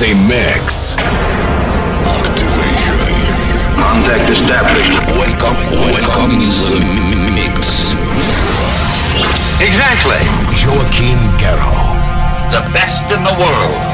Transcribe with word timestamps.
Your? 0.00 0.16
Z-Mix. 0.16 0.96
Activation. 2.06 2.96
Contact 3.74 4.30
established. 4.30 4.92
Welcome, 5.18 5.56
welcome 5.76 6.40
in 6.40 7.10
the 7.10 7.16
mix. 7.34 7.92
Exactly. 9.60 10.20
Joaquin 10.64 11.18
Guerrero. 11.36 11.92
The 12.50 12.62
best 12.72 13.12
in 13.12 13.24
the 13.24 13.34
world. 13.38 13.89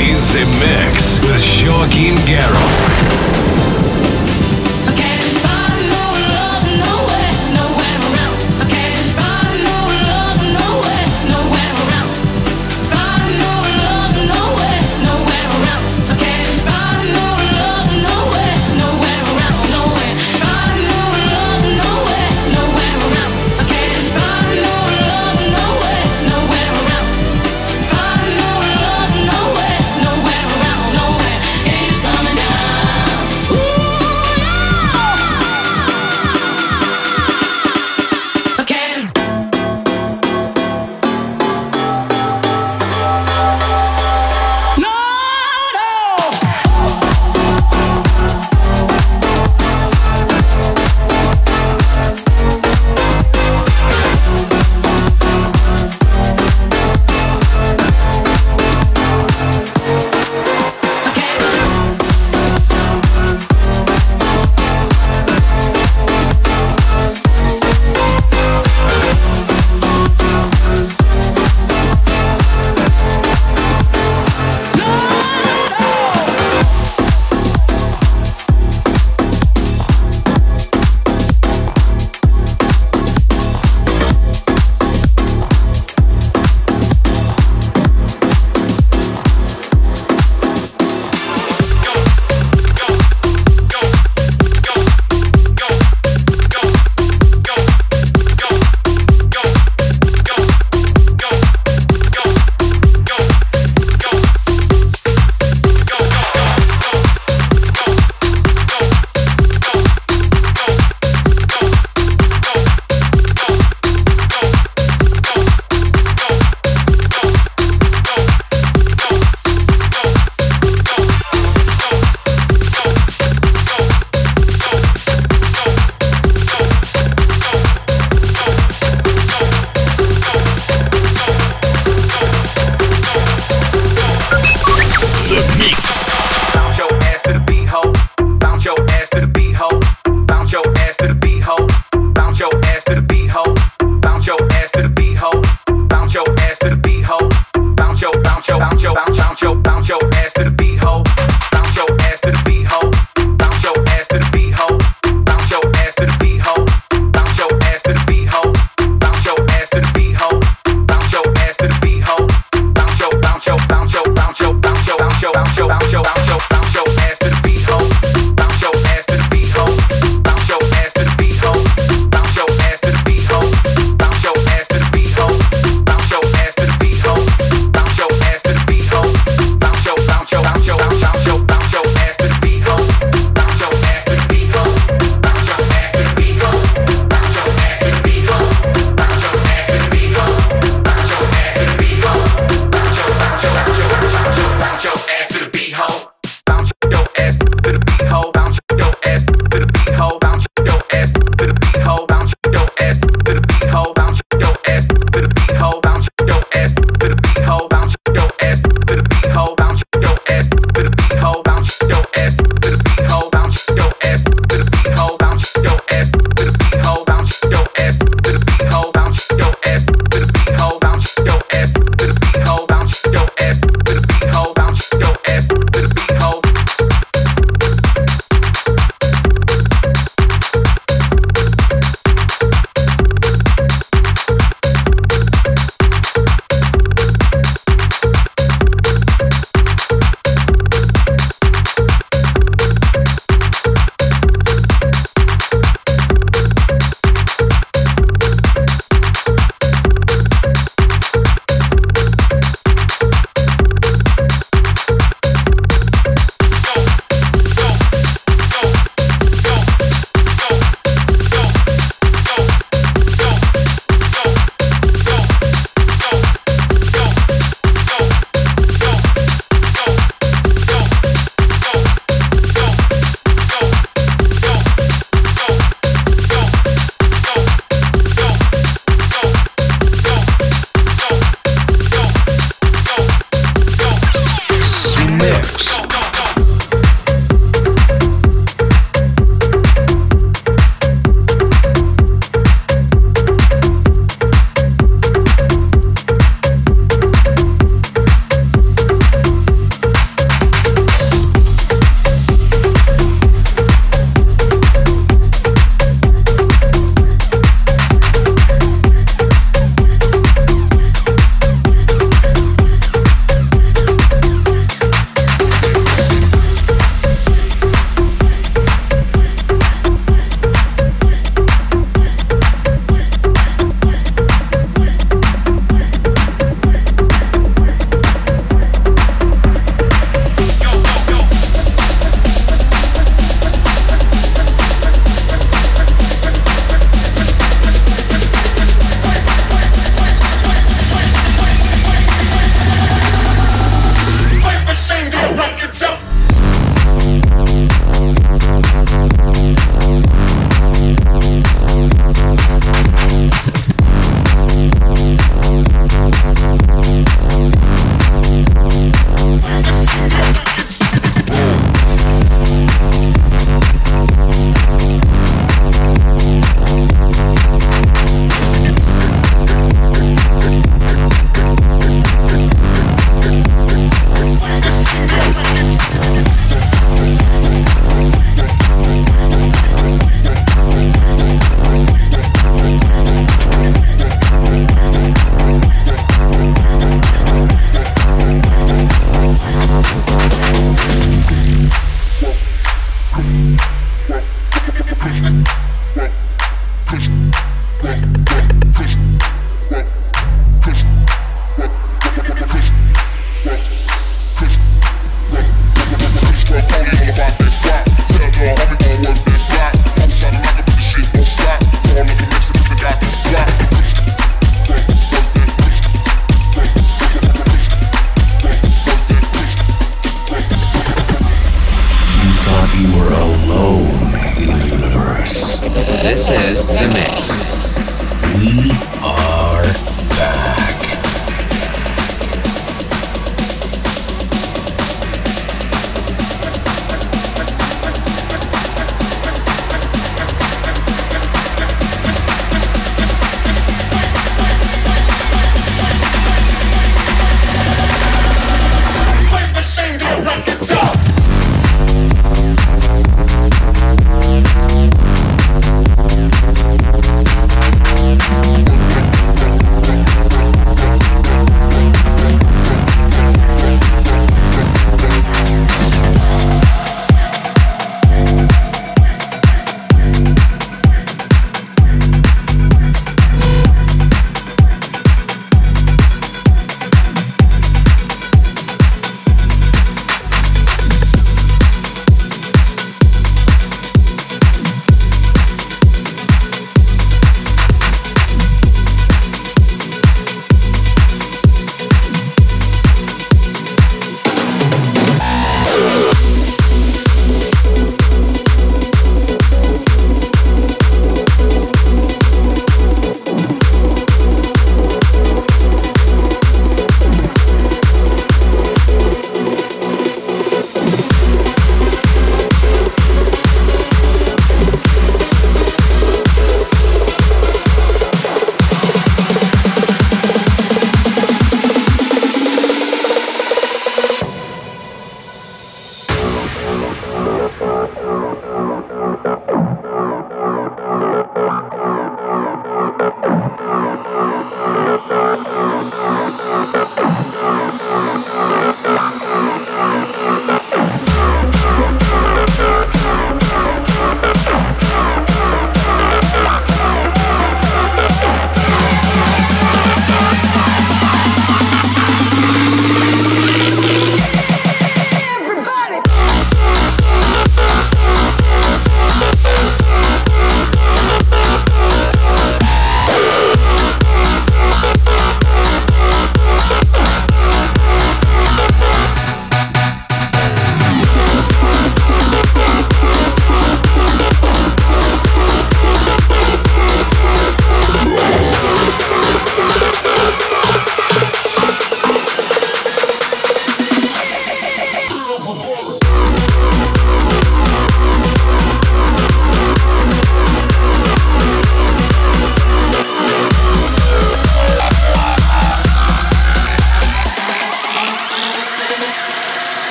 Is 0.00 0.32
The 0.32 0.44
Mix 0.58 1.18
with 1.20 1.42
Joaquin 1.62 2.16
Guerrero. 2.26 3.53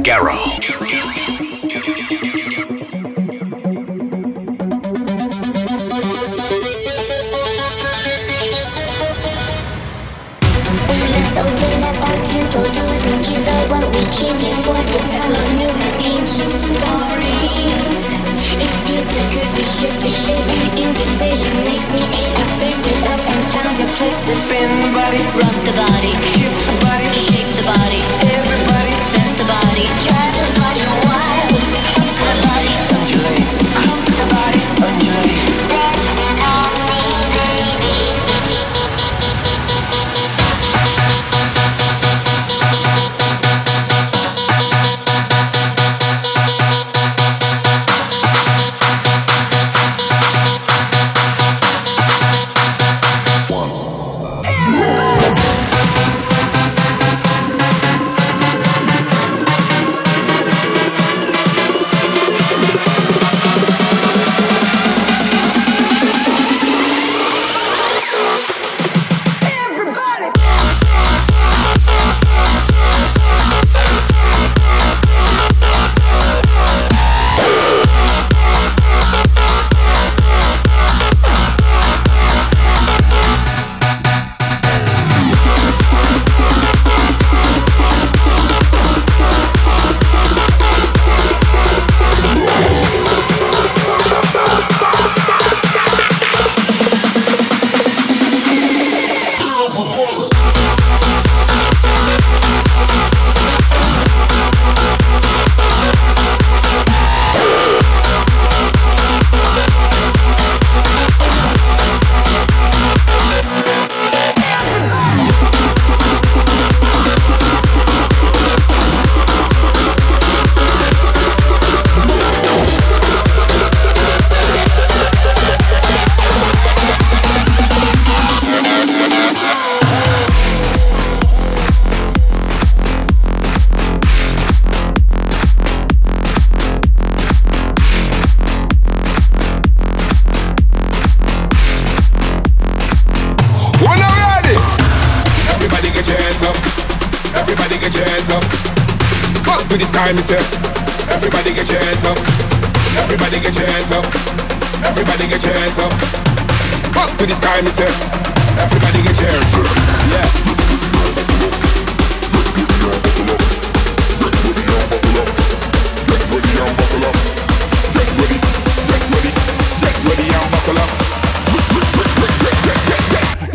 Joachim 0.00 0.37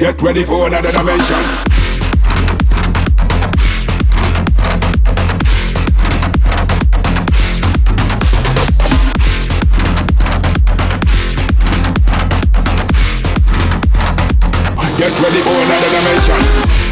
Get 0.03 0.21
ready 0.21 0.43
for 0.43 0.67
another 0.67 0.91
dimension. 0.91 1.37
Get 14.97 15.21
ready 15.21 15.39
for 15.39 15.55
another 15.63 15.87
dimension. 15.87 16.82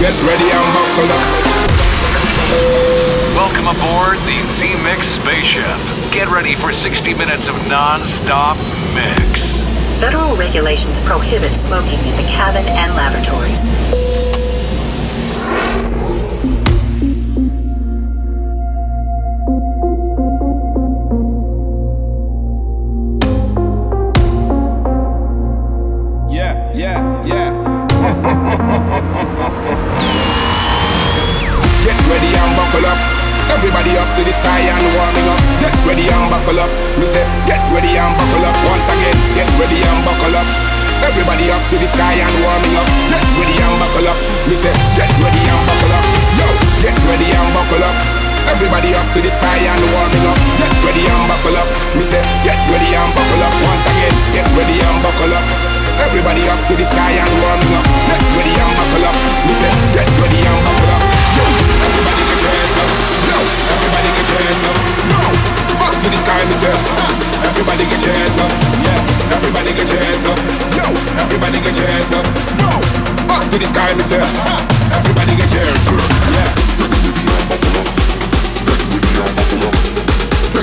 Get 0.00 0.16
ready 0.22 0.44
and 0.44 0.72
buckle 0.72 1.12
up. 1.12 1.28
Welcome 3.36 3.68
aboard 3.68 4.16
the 4.24 4.42
Z 4.44 4.74
Mix 4.82 5.06
spaceship. 5.06 5.76
Get 6.10 6.28
ready 6.28 6.54
for 6.54 6.72
60 6.72 7.12
minutes 7.12 7.48
of 7.48 7.54
non 7.68 8.02
stop 8.02 8.56
mix. 8.94 9.64
Federal 10.00 10.34
regulations 10.36 11.02
prohibit 11.02 11.52
smoking 11.52 11.98
in 11.98 12.16
the 12.16 12.26
cabin 12.30 12.64
and 12.66 12.94
lavatories. 12.94 13.66
body 48.80 48.96
up 48.96 49.12
to 49.12 49.20
the 49.20 49.28
sky 49.28 49.60
and 49.60 49.82
warming 49.92 50.24
up. 50.24 50.40
Get 50.56 50.72
ready 50.80 51.04
and 51.04 51.24
buckle 51.28 51.52
up. 51.52 51.68
Me 52.00 52.00
say, 52.00 52.24
get 52.40 52.56
ready 52.72 52.88
and 52.96 53.12
buckle 53.12 53.44
up 53.44 53.52
once 53.60 53.84
again. 53.92 54.14
Get 54.32 54.48
ready 54.56 54.80
and 54.80 54.98
buckle 55.04 55.36
up. 55.36 55.44
Everybody 56.00 56.48
up 56.48 56.56
to 56.64 56.74
the 56.80 56.86
sky 56.88 57.12
and 57.20 57.28
warming 57.44 57.76
up. 57.76 57.84
Get 58.08 58.24
ready 58.40 58.56
and 58.56 58.72
buckle 58.80 59.04
up. 59.04 59.16
Me 59.44 59.52
say, 59.52 59.68
get 59.92 60.08
ready 60.16 60.40
and 60.40 60.60
buckle 60.64 60.96
up. 60.96 61.02
Yo, 61.36 61.44
everybody 61.84 62.24
get 62.24 62.40
your 62.40 62.52
hands 62.56 62.76
up. 62.80 62.88
Yo, 63.28 63.36
everybody 63.68 64.08
get 64.16 64.26
your 64.32 64.40
hands 64.48 64.64
up. 64.64 64.76
Yo, 65.12 65.20
up 65.84 65.94
to 66.00 66.08
the 66.08 66.18
sky, 66.24 66.40
me 66.48 66.56
say. 66.56 66.76
Everybody 67.52 67.84
get 67.84 68.00
your 68.00 68.16
hands 68.16 68.36
up. 68.40 68.52
Yeah, 68.80 69.36
everybody 69.36 69.70
get 69.76 69.88
your 69.92 70.00
hands 70.00 70.24
up. 70.24 70.38
Yo, 70.72 70.84
everybody 71.20 71.58
get 71.60 71.76
your 71.76 71.88
hands 71.92 72.12
up. 72.16 72.24
Yo, 72.56 72.70
up 73.28 73.44
to 73.44 73.56
the 73.60 73.68
sky, 73.68 73.92
me 73.92 74.04
say. 74.08 74.24
Everybody 74.88 75.32
get 75.36 75.52
your 75.52 75.68
hands 75.68 75.84
up. 75.84 76.00
Yeah. 76.32 77.59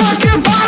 Rock 0.00 0.24
your 0.24 0.38
body. 0.42 0.67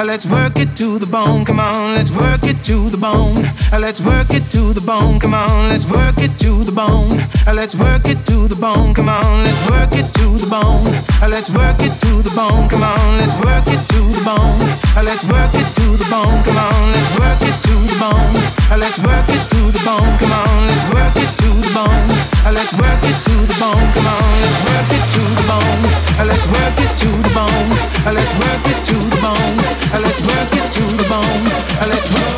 Let's 0.00 0.24
work 0.24 0.56
it 0.56 0.76
to 0.80 0.98
the 0.98 1.06
bone. 1.06 1.44
Come 1.44 1.60
on, 1.60 1.94
let's 1.94 2.10
work 2.10 2.40
it 2.48 2.56
to 2.64 2.88
the 2.88 2.96
bone. 2.96 3.44
Let's 3.70 4.00
work 4.00 4.32
it 4.32 4.48
to 4.50 4.72
the 4.72 4.80
bone. 4.80 5.20
Come 5.20 5.34
on, 5.34 5.68
let's 5.68 5.84
work 5.84 6.16
it 6.16 6.32
to 6.40 6.64
the 6.64 6.72
bone. 6.72 7.20
Let's 7.44 7.76
work 7.76 8.08
it 8.08 8.16
to 8.32 8.48
the 8.48 8.56
bone. 8.56 8.94
Come 8.94 9.08
on, 9.08 9.44
let's 9.44 9.60
work 9.68 9.92
it 9.92 10.08
to 10.16 10.26
the 10.40 10.48
bone. 10.48 10.88
Let's 11.20 11.52
work 11.52 11.78
it 11.84 11.92
to 12.00 12.22
the 12.24 12.32
bone. 12.32 12.64
Come 12.72 12.82
on, 12.82 13.18
let's 13.20 13.36
work 13.44 13.68
it 13.68 13.80
to 13.92 14.00
the 14.16 14.24
bone. 14.24 14.58
Let's 15.04 15.24
work 15.28 15.52
it 15.52 15.68
to 15.78 15.86
the 16.00 16.08
bone. 16.08 16.40
Come 16.48 16.58
on, 16.58 16.80
let's 16.96 17.12
work 17.20 17.40
it 17.44 17.56
to 17.68 17.74
the 17.84 17.96
bone. 18.00 18.34
Let's 18.80 18.98
work 19.04 19.28
it 19.28 19.38
to 19.52 19.58
the 19.68 19.80
bone. 19.84 20.10
Come 20.16 20.32
on, 20.32 20.52
let's 20.64 20.84
work 20.96 21.14
it 21.20 21.30
to 21.44 21.48
the 21.60 21.72
bone. 21.76 22.08
Let's 22.48 22.72
work 22.72 23.02
it 23.04 23.16
to 23.28 23.34
the 23.36 23.56
bone. 23.60 23.86
Come 23.92 24.08
on, 24.08 24.28
let's 24.40 24.60
work 24.64 24.88
it 24.96 25.04
to 25.12 25.22
the 25.28 25.44
bone. 25.44 25.82
Let's 26.24 26.46
work 26.48 26.76
it 26.80 26.92
to 27.04 27.10
the 27.20 27.32
bone. 27.36 27.68
Let's 28.10 28.32
work 28.40 28.64
it 28.64 28.78
to 28.88 28.96
the 28.96 29.20
bone. 29.20 29.59
Let's 30.10 30.26
work 30.26 30.52
it 30.54 30.72
to 30.72 30.82
the 30.96 31.08
bone. 31.08 31.88
Let's 31.88 32.12
work. 32.12 32.29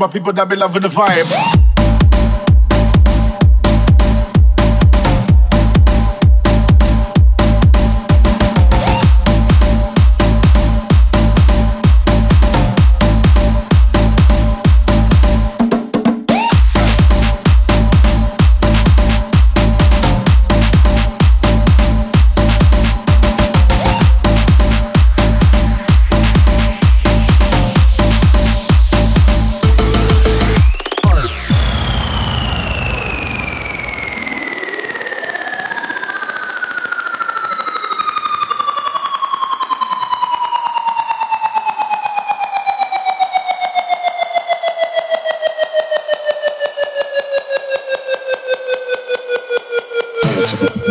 By 0.00 0.06
people 0.06 0.32
that 0.32 0.48
be 0.48 0.56
loving 0.56 0.80
the 0.80 0.88
vibe. 0.88 1.59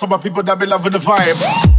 to 0.00 0.06
my 0.06 0.16
people 0.16 0.42
that 0.42 0.58
be 0.58 0.66
loving 0.66 0.92
the 0.92 0.98
vibe. 0.98 1.69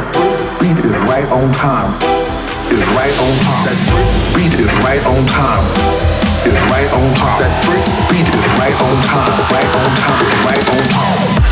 First 0.00 0.60
beat 0.60 0.78
is 0.78 0.96
right 1.06 1.28
on 1.30 1.52
time. 1.52 1.92
Is 2.72 2.82
right 2.98 3.14
on 3.14 3.34
time. 3.46 3.64
That 3.66 3.78
beat 4.34 4.54
is 4.58 4.72
right 4.82 5.04
on 5.06 5.26
time. 5.26 5.64
Is 6.46 6.58
right 6.70 6.90
on 6.92 7.14
time. 7.14 7.40
That 7.42 7.54
beat 8.10 8.26
is 8.26 8.46
right 8.58 8.74
on 8.74 8.96
time. 9.06 9.34
Right 9.54 9.70
on 9.78 9.90
time. 10.02 10.26
Right 10.46 10.64
on 10.74 10.82
time. 10.90 11.43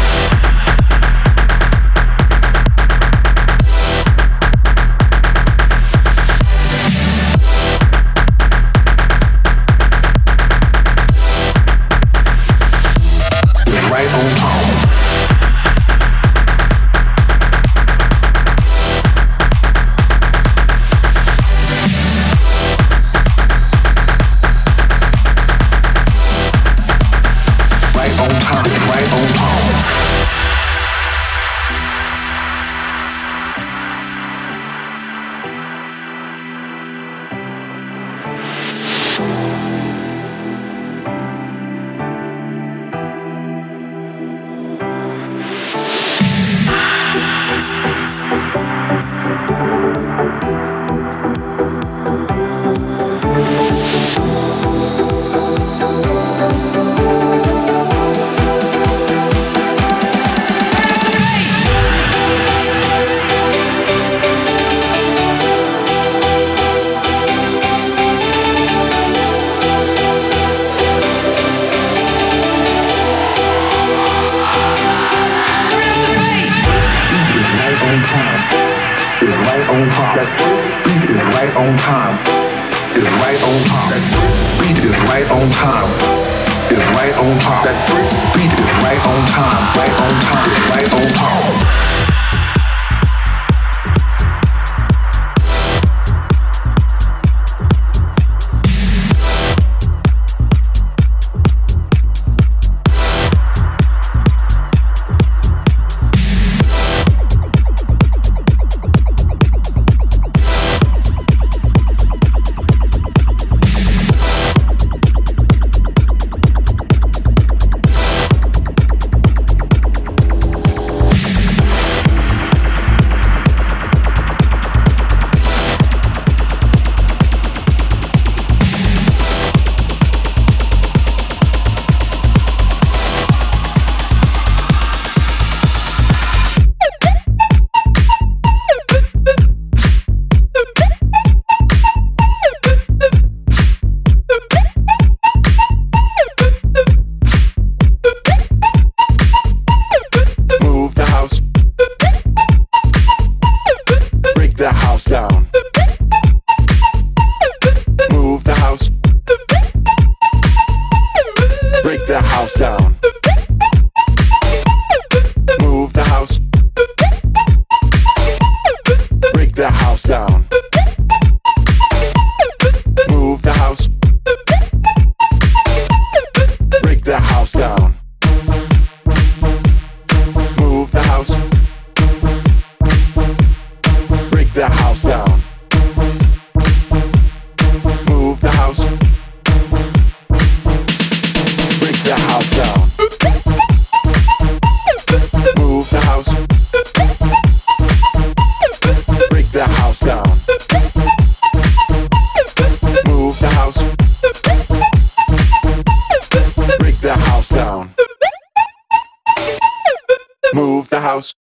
House 211.03 211.35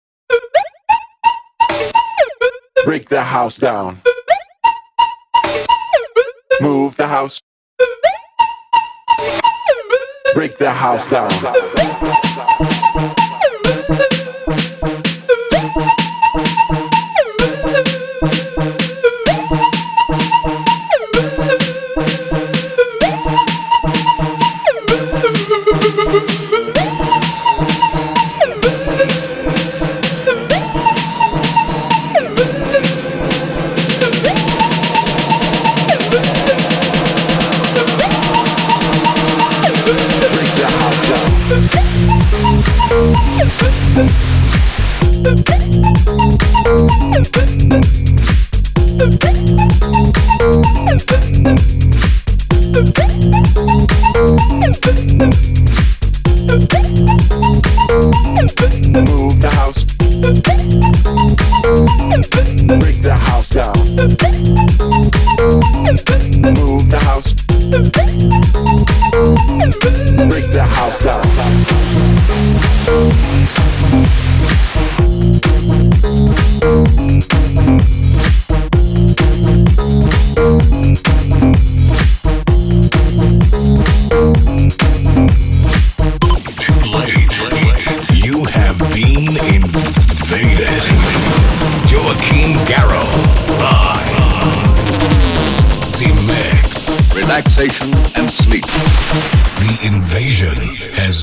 Break 2.85 3.09
the 3.11 3.23
house 3.23 3.57
down. 3.59 4.01
Move 6.63 6.97
the 6.97 7.07
house. 7.07 7.41
Break 10.35 10.57
the 10.57 10.71
house 10.71 11.07
down. 11.09 11.31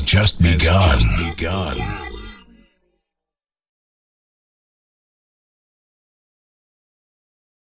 Just 0.08 0.40
begun. 0.42 0.96
Just 0.96 1.38
begun. 1.38 2.17